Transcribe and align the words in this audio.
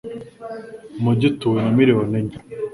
Umujyi 0.97 1.25
utuwe 1.31 1.59
na 1.61 1.71
miliyoni 1.77 2.15
enye. 2.21 2.37